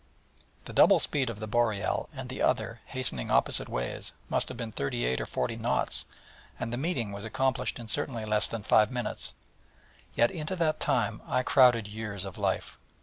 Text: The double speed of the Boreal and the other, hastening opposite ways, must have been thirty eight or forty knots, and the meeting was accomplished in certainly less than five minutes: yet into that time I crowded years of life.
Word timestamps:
The 0.65 0.73
double 0.73 0.99
speed 0.99 1.29
of 1.29 1.39
the 1.39 1.45
Boreal 1.47 2.09
and 2.11 2.27
the 2.27 2.41
other, 2.41 2.79
hastening 2.85 3.29
opposite 3.29 3.69
ways, 3.69 4.13
must 4.29 4.47
have 4.49 4.57
been 4.57 4.71
thirty 4.71 5.05
eight 5.05 5.21
or 5.21 5.27
forty 5.27 5.55
knots, 5.55 6.05
and 6.59 6.73
the 6.73 6.77
meeting 6.77 7.11
was 7.11 7.23
accomplished 7.23 7.77
in 7.77 7.87
certainly 7.87 8.25
less 8.25 8.47
than 8.47 8.63
five 8.63 8.89
minutes: 8.89 9.33
yet 10.15 10.31
into 10.31 10.55
that 10.55 10.79
time 10.79 11.21
I 11.27 11.43
crowded 11.43 11.87
years 11.87 12.25
of 12.25 12.39
life. 12.39 12.79